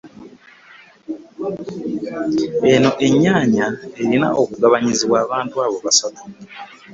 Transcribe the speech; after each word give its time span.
Eno 2.73 2.91
enyanya 3.07 3.67
erina 4.01 4.29
okugabanyizibwa 4.41 5.17
abantu 5.25 5.55
abo 5.65 5.77
abasatu 5.81 6.23